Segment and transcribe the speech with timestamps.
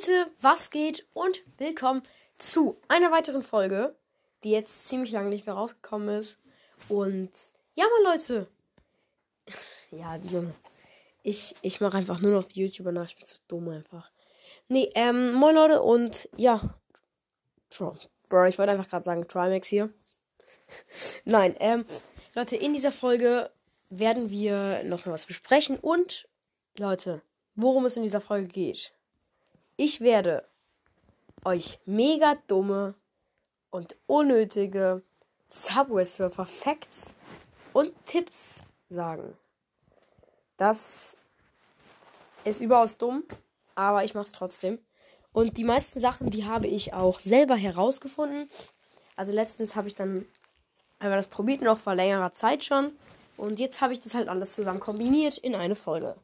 [0.00, 2.02] Leute, was geht und willkommen
[2.38, 3.94] zu einer weiteren Folge,
[4.42, 6.38] die jetzt ziemlich lange nicht mehr rausgekommen ist.
[6.88, 7.30] Und
[7.74, 8.46] ja, mal Leute.
[9.90, 10.54] Ja, Junge.
[11.22, 13.08] Ich, ich mache einfach nur noch die YouTuber nach.
[13.08, 14.10] Ich bin zu dumm einfach.
[14.68, 16.62] Nee, ähm, moin Leute und ja.
[17.76, 19.92] Bro, ich wollte einfach gerade sagen, Trimax hier.
[21.26, 21.84] Nein, ähm,
[22.34, 23.50] Leute, in dieser Folge
[23.90, 26.26] werden wir noch mal was besprechen und
[26.78, 27.20] Leute,
[27.54, 28.94] worum es in dieser Folge geht.
[29.82, 30.44] Ich werde
[31.42, 32.92] euch mega dumme
[33.70, 35.02] und unnötige
[35.48, 37.14] Subway Surfer Facts
[37.72, 39.34] und Tipps sagen.
[40.58, 41.16] Das
[42.44, 43.24] ist überaus dumm,
[43.74, 44.78] aber ich mache es trotzdem.
[45.32, 48.50] Und die meisten Sachen, die habe ich auch selber herausgefunden.
[49.16, 50.26] Also letztens habe ich dann
[50.98, 52.92] einmal das probiert noch vor längerer Zeit schon.
[53.38, 56.16] Und jetzt habe ich das halt alles zusammen kombiniert in eine Folge.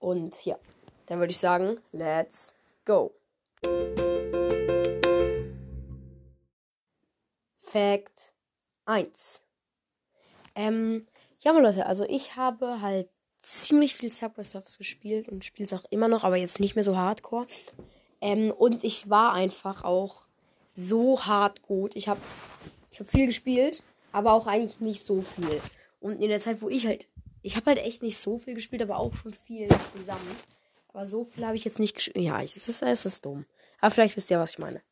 [0.00, 0.58] Und ja,
[1.06, 2.52] dann würde ich sagen, let's
[2.84, 3.14] go.
[7.58, 8.32] Fact
[8.86, 9.42] 1.
[10.54, 11.06] Ähm,
[11.40, 13.08] ja, mal Leute, also ich habe halt
[13.42, 16.84] ziemlich viel Subway Surfers gespielt und spiele es auch immer noch, aber jetzt nicht mehr
[16.84, 17.46] so hardcore.
[18.20, 20.26] Ähm, und ich war einfach auch
[20.76, 21.96] so hart gut.
[21.96, 22.20] Ich habe
[22.90, 25.60] ich hab viel gespielt, aber auch eigentlich nicht so viel.
[26.00, 27.06] Und in der Zeit, wo ich halt,
[27.42, 30.36] ich habe halt echt nicht so viel gespielt, aber auch schon viel zusammen.
[30.92, 32.24] Aber so viel habe ich jetzt nicht gespielt.
[32.24, 33.46] Ja, es ist, es ist dumm.
[33.80, 34.82] Aber vielleicht wisst ihr, was ich meine.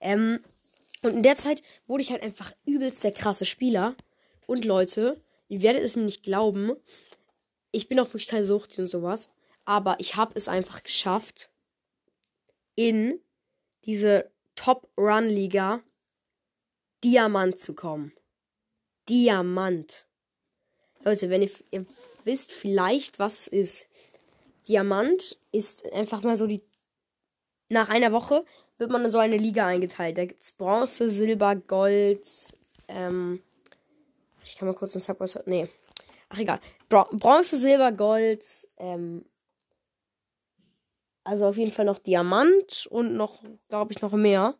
[0.00, 0.44] Ähm,
[1.02, 3.96] und in der Zeit wurde ich halt einfach übelst der krasse Spieler.
[4.46, 6.72] Und Leute, ihr werdet es mir nicht glauben.
[7.72, 9.30] Ich bin auch wirklich kein Sucht und sowas.
[9.64, 11.50] Aber ich habe es einfach geschafft,
[12.74, 13.20] in
[13.84, 15.82] diese Top-Run-Liga
[17.02, 18.12] Diamant zu kommen.
[19.08, 20.06] Diamant.
[21.02, 21.86] Leute, wenn ihr, ihr
[22.24, 23.88] wisst vielleicht, was es ist.
[24.70, 26.62] Diamant ist einfach mal so die.
[27.68, 28.44] Nach einer Woche
[28.78, 30.16] wird man in so eine Liga eingeteilt.
[30.16, 32.28] Da gibt es Bronze, Silber, Gold.
[32.86, 33.42] Ähm,
[34.44, 35.42] ich kann mal kurz einen Subway.
[35.46, 35.68] Nee.
[36.28, 36.60] Ach egal.
[36.88, 38.68] Bronze, Silber, Gold.
[38.76, 39.24] Ähm,
[41.24, 44.54] also auf jeden Fall noch Diamant und noch, glaube ich, noch mehr.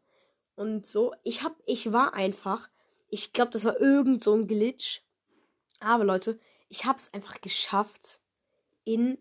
[0.57, 1.15] Und so.
[1.23, 2.69] Ich hab, ich war einfach.
[3.09, 5.03] Ich glaube, das war irgend so ein Glitch.
[5.79, 6.39] Aber Leute,
[6.69, 8.21] ich habe es einfach geschafft,
[8.85, 9.19] in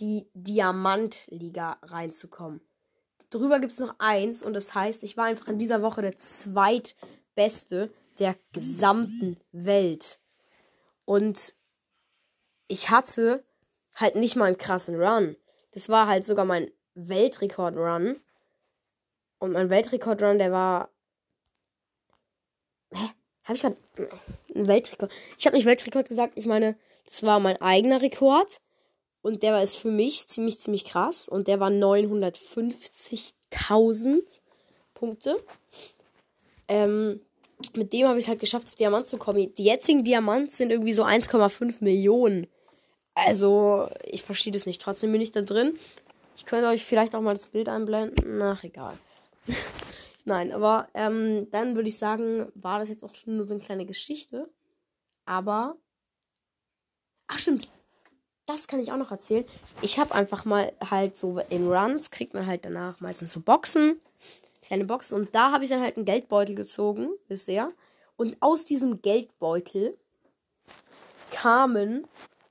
[0.00, 2.60] die Diamantliga reinzukommen.
[3.30, 6.16] Drüber gibt es noch eins und das heißt, ich war einfach in dieser Woche der
[6.16, 10.18] zweitbeste der gesamten Welt.
[11.04, 11.54] Und
[12.68, 13.44] ich hatte
[13.96, 15.36] halt nicht mal einen krassen Run.
[15.72, 18.20] Das war halt sogar mein Weltrekord-Run.
[19.38, 20.90] Und mein Weltrekord-Run, der war.
[22.92, 23.10] Hä?
[23.44, 23.76] Habe ich gerade
[24.54, 25.12] einen Weltrekord?
[25.38, 26.76] Ich habe nicht Weltrekord gesagt, ich meine,
[27.06, 28.60] das war mein eigener Rekord.
[29.22, 31.26] Und der war ist für mich ziemlich, ziemlich krass.
[31.28, 34.40] Und der war 950.000
[34.94, 35.36] Punkte.
[36.68, 37.20] Ähm,
[37.74, 39.52] mit dem habe ich es halt geschafft, auf Diamant zu kommen.
[39.54, 42.46] Die jetzigen Diamanten sind irgendwie so 1,5 Millionen.
[43.14, 44.80] Also, ich verstehe das nicht.
[44.80, 45.76] Trotzdem bin ich da drin.
[46.36, 48.40] Ich könnte euch vielleicht auch mal das Bild einblenden.
[48.42, 48.96] Ach, egal.
[50.24, 53.62] Nein, aber ähm, dann würde ich sagen, war das jetzt auch schon nur so eine
[53.62, 54.48] kleine Geschichte.
[55.24, 55.76] Aber.
[57.26, 57.68] Ach, stimmt
[58.48, 59.44] das kann ich auch noch erzählen.
[59.82, 64.00] Ich habe einfach mal halt so in Runs, kriegt man halt danach meistens so Boxen,
[64.62, 65.20] kleine Boxen.
[65.20, 67.72] Und da habe ich dann halt einen Geldbeutel gezogen, wisst ihr.
[68.16, 69.98] Und aus diesem Geldbeutel
[71.30, 72.06] kamen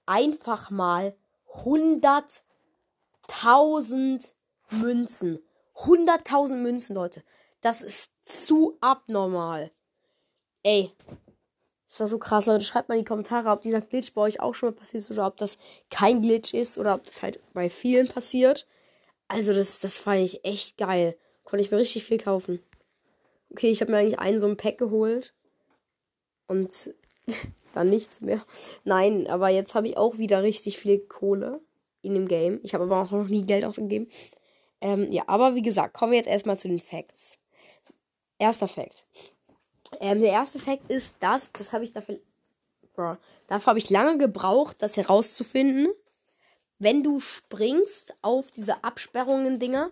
[0.05, 1.15] einfach mal
[1.63, 4.33] 100.000
[4.69, 5.39] Münzen.
[5.75, 7.23] 100.000 Münzen, Leute.
[7.61, 9.71] Das ist zu abnormal.
[10.63, 10.91] Ey,
[11.87, 12.65] das war so krass, Leute.
[12.65, 15.11] Schreibt mal in die Kommentare, ob dieser Glitch bei euch auch schon mal passiert ist
[15.11, 15.57] oder ob das
[15.89, 18.67] kein Glitch ist oder ob das halt bei vielen passiert.
[19.27, 21.17] Also, das, das fand ich echt geil.
[21.43, 22.61] Konnte ich mir richtig viel kaufen.
[23.51, 25.33] Okay, ich habe mir eigentlich einen so ein Pack geholt.
[26.47, 26.93] Und
[27.73, 28.41] dann nichts mehr.
[28.83, 31.61] Nein, aber jetzt habe ich auch wieder richtig viel Kohle
[32.01, 32.59] in dem Game.
[32.63, 34.07] Ich habe aber auch noch nie Geld ausgegeben.
[34.81, 37.37] Ähm, ja, aber wie gesagt, kommen wir jetzt erstmal zu den Facts.
[38.39, 39.05] Erster Fact.
[39.99, 42.19] Ähm, der erste Fakt ist, dass, das habe ich dafür,
[42.95, 43.17] bro,
[43.47, 45.87] dafür habe ich lange gebraucht, das herauszufinden.
[46.79, 49.91] Wenn du springst auf diese Absperrungen-Dinger,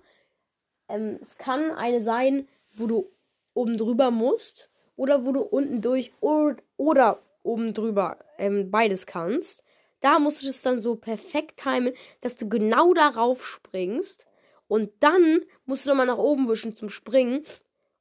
[0.90, 3.12] ähm, es kann eine sein, wo du
[3.54, 9.64] oben drüber musst oder wo du unten durch oder, oder oben drüber ähm, beides kannst.
[10.02, 14.28] Da musst du das dann so perfekt timen, dass du genau darauf springst.
[14.68, 17.44] Und dann musst du nochmal nach oben wischen zum Springen.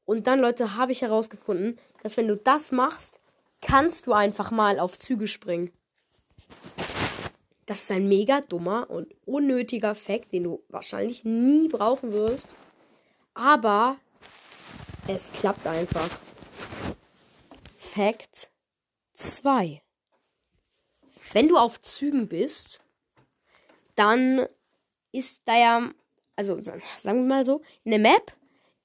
[0.05, 3.21] Und dann, Leute, habe ich herausgefunden, dass wenn du das machst,
[3.61, 5.73] kannst du einfach mal auf Züge springen.
[7.67, 12.55] Das ist ein mega dummer und unnötiger Fact, den du wahrscheinlich nie brauchen wirst.
[13.33, 13.97] Aber
[15.09, 16.11] es klappt einfach.
[17.77, 18.51] Fact
[19.15, 19.81] 2.
[21.33, 22.83] Wenn du auf Zügen bist,
[23.95, 24.47] dann
[25.13, 25.91] ist da ja,
[26.37, 28.33] also sagen wir mal so, in der Map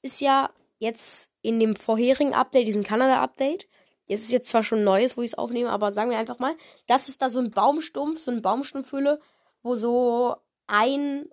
[0.01, 0.49] ist ja
[0.79, 3.67] jetzt in dem vorherigen Update, diesem Kanada-Update,
[4.07, 6.55] jetzt ist jetzt zwar schon Neues, wo ich es aufnehme, aber sagen wir einfach mal,
[6.87, 9.19] das ist da so ein Baumstumpf, so eine Baumstumpfhülle,
[9.61, 10.35] wo so
[10.67, 11.29] ein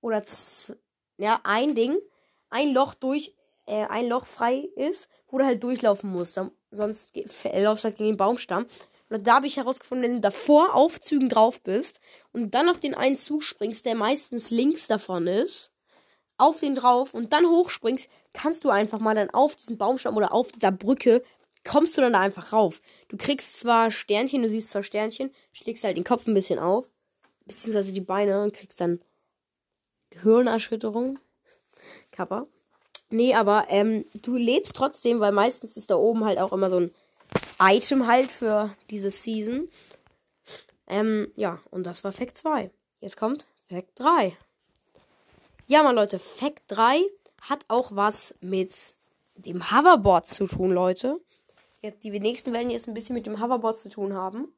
[0.00, 0.22] oder
[1.16, 1.96] ja, ein Ding,
[2.50, 3.34] ein Loch durch,
[3.66, 6.38] äh, ein Loch frei ist, wo du halt durchlaufen musst.
[6.70, 8.66] Sonst läufst du halt gegen den Baumstamm.
[9.08, 12.00] Und da habe ich herausgefunden, wenn du davor auf Zügen drauf bist
[12.32, 15.73] und dann auf den einen Zug springst, der meistens links davon ist,
[16.36, 20.32] auf den drauf und dann hochspringst, kannst du einfach mal dann auf diesen Baumstamm oder
[20.32, 21.22] auf dieser Brücke,
[21.64, 22.80] kommst du dann da einfach rauf.
[23.08, 26.90] Du kriegst zwar Sternchen, du siehst zwar Sternchen, schlägst halt den Kopf ein bisschen auf,
[27.46, 29.00] beziehungsweise die Beine und kriegst dann
[30.10, 31.18] Gehirnerschütterung.
[32.10, 32.44] Kappa.
[33.10, 36.80] Nee, aber ähm, du lebst trotzdem, weil meistens ist da oben halt auch immer so
[36.80, 36.94] ein
[37.60, 39.68] Item halt für diese Season.
[40.86, 42.70] Ähm, ja, und das war Fact 2.
[43.00, 44.36] Jetzt kommt Fact 3.
[45.66, 47.00] Ja, mal Leute, Fact 3
[47.40, 48.74] hat auch was mit
[49.34, 51.20] dem Hoverboard zu tun, Leute.
[51.80, 54.52] Jetzt, die nächsten werden jetzt ein bisschen mit dem Hoverboard zu tun haben.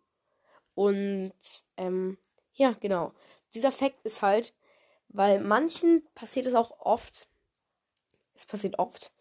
[0.74, 1.32] Und,
[1.76, 2.18] ähm,
[2.54, 3.12] ja, genau.
[3.54, 4.52] Dieser Fact ist halt,
[5.08, 7.28] weil manchen passiert es auch oft,
[8.34, 9.12] es passiert oft,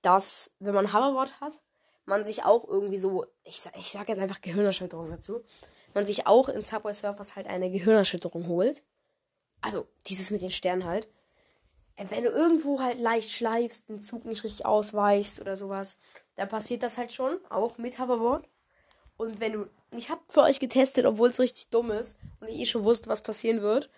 [0.00, 1.60] dass, wenn man Hoverboard hat,
[2.06, 5.42] man sich auch irgendwie so, ich, ich sage jetzt einfach Gehirnerschütterung dazu,
[5.92, 8.82] man sich auch in Subway Surfers halt eine Gehirnerschütterung holt.
[9.60, 11.06] Also dieses mit den Sternen halt.
[11.96, 15.96] Äh, wenn du irgendwo halt leicht schleifst, den Zug nicht richtig ausweichst oder sowas,
[16.36, 18.48] dann passiert das halt schon, auch mit Hoverboard.
[19.16, 22.60] Und wenn du, ich habe für euch getestet, obwohl es richtig dumm ist und ich
[22.60, 23.88] eh schon wusste, was passieren wird,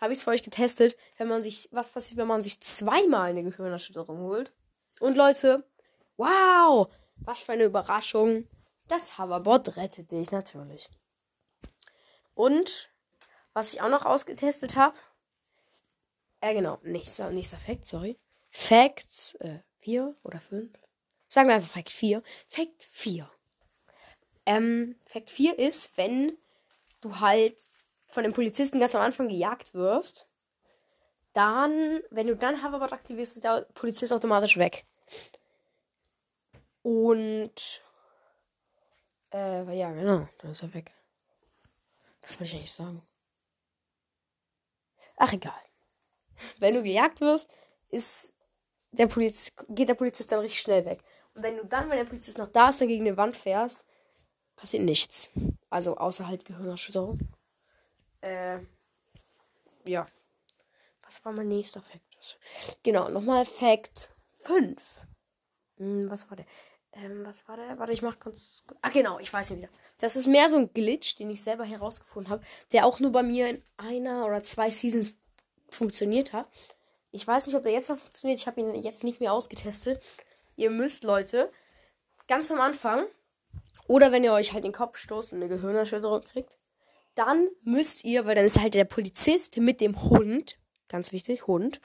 [0.00, 3.30] habe ich es für euch getestet, wenn man sich, was passiert, wenn man sich zweimal
[3.30, 4.52] eine Gehirnerschütterung holt.
[4.98, 5.64] Und Leute,
[6.16, 8.48] wow, was für eine Überraschung.
[8.88, 10.90] Das Hoverboard rettet dich natürlich.
[12.34, 12.90] Und
[13.52, 14.96] was ich auch noch ausgetestet habe,
[16.44, 18.18] äh genau, nächster, nächster Fact, sorry.
[18.50, 20.70] Facts äh, 4 oder 5.
[21.26, 22.22] Sagen wir einfach Fact 4.
[22.46, 23.30] Fact 4.
[24.46, 26.36] Ähm, Fact 4 ist, wenn
[27.00, 27.64] du halt
[28.08, 30.28] von den Polizisten ganz am Anfang gejagt wirst,
[31.32, 34.84] dann, wenn du dann Hoverboard aktivierst, ist der Polizist automatisch weg.
[36.82, 37.82] Und.
[39.32, 40.92] Äh, ja, genau, dann ist er weg.
[42.22, 43.02] Was wollte ich eigentlich sagen?
[45.16, 45.54] Ach, egal.
[46.58, 47.50] Wenn du gejagt wirst,
[47.90, 48.32] ist
[48.92, 51.00] der Polizist, geht der Polizist dann richtig schnell weg.
[51.34, 53.84] Und wenn du dann, wenn der Polizist noch da ist, dann gegen eine Wand fährst,
[54.56, 55.30] passiert nichts.
[55.70, 57.18] Also außer halt Gehirnerschütterung.
[58.20, 58.60] Äh,
[59.84, 60.06] ja.
[61.02, 62.38] Was war mein nächster Fakt?
[62.82, 64.08] Genau, nochmal Fakt
[64.40, 64.80] 5.
[65.76, 66.46] Hm, was war der?
[66.92, 67.78] Ähm, was war der?
[67.78, 68.62] Warte, ich mach kurz.
[68.80, 69.68] Ah, genau, ich weiß ihn wieder.
[69.98, 73.22] Das ist mehr so ein Glitch, den ich selber herausgefunden habe, der auch nur bei
[73.22, 75.14] mir in einer oder zwei Seasons
[75.74, 76.48] funktioniert hat.
[77.10, 78.40] Ich weiß nicht, ob der jetzt noch funktioniert.
[78.40, 80.02] Ich habe ihn jetzt nicht mehr ausgetestet.
[80.56, 81.50] Ihr müsst, Leute,
[82.26, 83.06] ganz am Anfang,
[83.86, 86.56] oder wenn ihr euch halt den Kopf stoßt und eine Gehirnerschütterung kriegt,
[87.14, 90.56] dann müsst ihr, weil dann ist halt der Polizist mit dem Hund,
[90.88, 91.80] ganz wichtig, Hund,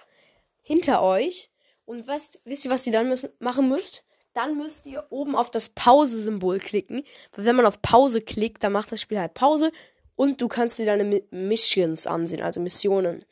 [0.61, 1.51] hinter euch.
[1.85, 4.03] Und was, wisst ihr, was ihr dann müssen, machen müsst?
[4.33, 7.03] dann müsst ihr oben auf das Pause-Symbol klicken.
[7.33, 9.71] Weil wenn man auf Pause klickt, dann macht das Spiel halt Pause
[10.15, 13.25] und du kannst dir deine Missions ansehen, also Missionen,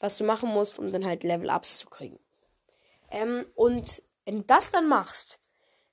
[0.00, 2.18] was du machen musst, um dann halt Level-Ups zu kriegen.
[3.10, 5.40] Ähm, und wenn du das dann machst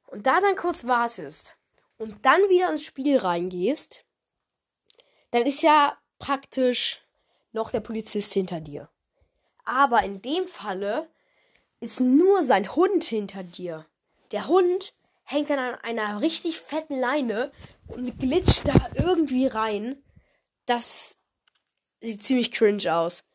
[0.08, 1.56] und da dann kurz wartest
[1.98, 4.06] und dann wieder ins Spiel reingehst,
[5.32, 7.06] dann ist ja praktisch
[7.52, 8.90] noch der Polizist hinter dir.
[9.66, 11.10] Aber in dem Falle
[11.80, 13.86] ist nur sein Hund hinter dir.
[14.32, 17.52] Der Hund hängt dann an einer richtig fetten Leine
[17.88, 20.02] und glitscht da irgendwie rein.
[20.66, 21.18] Das
[22.00, 23.27] sieht ziemlich cringe aus.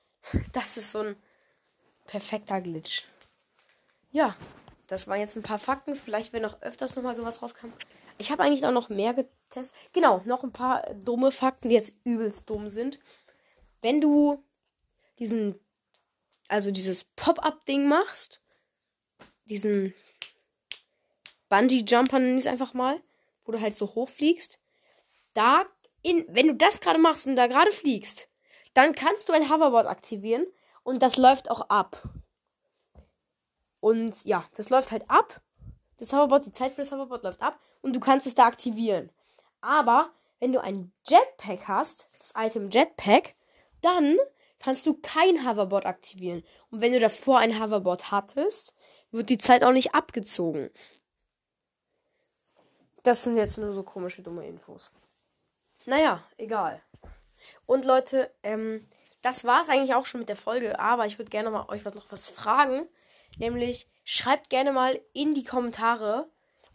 [0.53, 1.17] Das ist so ein
[2.07, 3.05] perfekter Glitch.
[4.11, 4.37] Ja,
[4.87, 5.95] das waren jetzt ein paar Fakten.
[5.95, 7.73] Vielleicht, wenn noch öfters nochmal sowas rauskam.
[8.19, 9.75] Ich habe eigentlich auch noch mehr getestet.
[9.93, 12.99] Genau, noch ein paar dumme Fakten, die jetzt übelst dumm sind.
[13.81, 14.45] Wenn du
[15.19, 15.59] diesen,
[16.49, 18.41] also dieses Pop-up-Ding machst,
[19.47, 19.95] diesen
[21.49, 23.01] Bungee-Jumper nenne ich es einfach mal,
[23.45, 24.59] wo du halt so hochfliegst.
[25.35, 25.67] Da,
[26.03, 28.29] in, wenn du das gerade machst und da gerade fliegst,
[28.75, 30.47] dann kannst du ein Hoverboard aktivieren
[30.83, 32.03] und das läuft auch ab.
[33.81, 35.41] Und ja, das läuft halt ab.
[35.99, 39.11] Das Hoverboard, die Zeit für das Hoverboard läuft ab und du kannst es da aktivieren.
[39.61, 40.11] Aber
[40.41, 43.35] wenn du ein Jetpack hast, das Item Jetpack,
[43.81, 44.19] dann
[44.59, 46.43] kannst du kein Hoverboard aktivieren.
[46.71, 48.75] Und wenn du davor ein Hoverboard hattest,
[49.11, 50.71] wird die Zeit auch nicht abgezogen.
[53.03, 54.93] Das sind jetzt nur so komische, dumme Infos.
[55.87, 56.81] Naja, egal.
[57.67, 58.87] Und Leute, ähm,
[59.23, 60.79] das war es eigentlich auch schon mit der Folge.
[60.79, 62.89] Aber ich würde gerne mal euch was noch was fragen.
[63.39, 66.29] Nämlich, schreibt gerne mal in die Kommentare,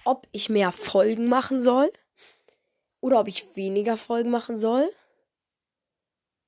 [0.06, 1.92] ob ich mehr Folgen machen soll.
[3.02, 4.92] Oder ob ich weniger Folgen machen soll.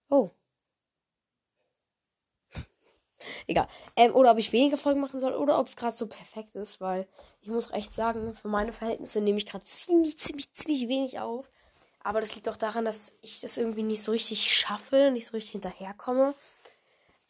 [0.10, 0.32] Oh.
[3.48, 3.68] Egal.
[3.96, 6.82] Ähm, oder ob ich weniger Folgen machen soll oder ob es gerade so perfekt ist,
[6.82, 7.08] weil
[7.42, 11.52] ich muss echt sagen, für meine Verhältnisse nehme ich gerade ziemlich, ziemlich, ziemlich wenig auf.
[12.04, 15.32] Aber das liegt auch daran, dass ich das irgendwie nicht so richtig schaffe, nicht so
[15.32, 16.34] richtig hinterherkomme.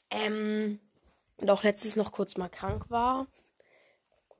[0.10, 0.80] Ähm,
[1.38, 3.28] und auch letztes noch kurz mal krank war.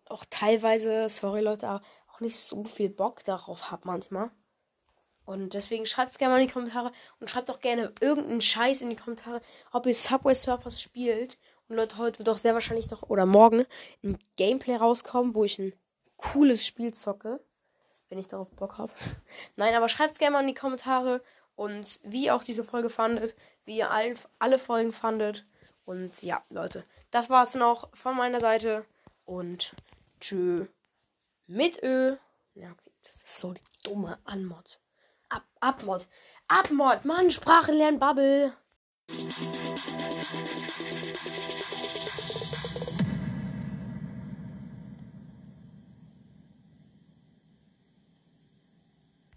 [0.06, 1.82] Auch teilweise, sorry Leute,
[2.14, 4.32] auch nicht so viel Bock darauf habe manchmal.
[5.26, 8.82] Und deswegen schreibt es gerne mal in die Kommentare und schreibt auch gerne irgendeinen Scheiß
[8.82, 11.38] in die Kommentare, ob ihr Subway Surfers spielt.
[11.68, 13.66] Und Leute, heute wird auch sehr wahrscheinlich noch oder morgen
[14.04, 15.74] ein Gameplay rauskommen, wo ich ein
[16.18, 17.40] cooles Spiel zocke.
[18.10, 18.92] Wenn ich darauf Bock habe.
[19.56, 21.22] Nein, aber schreibt es gerne mal in die Kommentare
[21.56, 23.36] und wie ihr auch diese Folge fandet,
[23.66, 25.46] wie ihr allen, alle Folgen fandet.
[25.86, 28.86] Und ja, Leute, das war's noch von meiner Seite.
[29.26, 29.76] Und
[30.20, 30.68] tschö.
[31.48, 32.16] Mit Ö.
[32.54, 34.80] Ja, okay, das ist so die dumme Anmod.
[35.30, 36.08] Ab, Abmod.
[36.48, 37.06] Abmod.
[37.06, 38.54] Mann, Sprache lernen, Bubble.